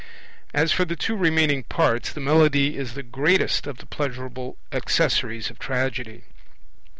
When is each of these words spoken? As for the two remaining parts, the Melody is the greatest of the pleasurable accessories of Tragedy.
As 0.51 0.71
for 0.71 0.83
the 0.83 0.95
two 0.95 1.15
remaining 1.15 1.61
parts, 1.61 2.11
the 2.11 2.19
Melody 2.21 2.75
is 2.75 2.95
the 2.95 3.03
greatest 3.03 3.67
of 3.67 3.77
the 3.77 3.85
pleasurable 3.85 4.57
accessories 4.73 5.51
of 5.51 5.59
Tragedy. 5.59 6.23